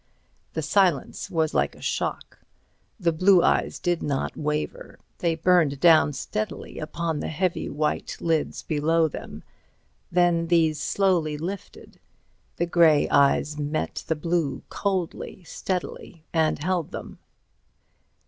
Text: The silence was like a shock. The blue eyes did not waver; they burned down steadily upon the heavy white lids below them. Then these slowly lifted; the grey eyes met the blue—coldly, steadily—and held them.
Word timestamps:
The 0.53 0.63
silence 0.63 1.29
was 1.29 1.53
like 1.53 1.75
a 1.75 1.79
shock. 1.81 2.39
The 2.99 3.11
blue 3.11 3.43
eyes 3.43 3.77
did 3.77 4.01
not 4.01 4.35
waver; 4.35 4.97
they 5.19 5.35
burned 5.35 5.79
down 5.79 6.13
steadily 6.13 6.79
upon 6.79 7.19
the 7.19 7.27
heavy 7.27 7.69
white 7.69 8.17
lids 8.19 8.63
below 8.63 9.07
them. 9.07 9.43
Then 10.11 10.47
these 10.47 10.81
slowly 10.81 11.37
lifted; 11.37 11.99
the 12.55 12.65
grey 12.65 13.07
eyes 13.09 13.59
met 13.59 14.03
the 14.07 14.15
blue—coldly, 14.15 15.43
steadily—and 15.43 16.63
held 16.63 16.89
them. 16.91 17.19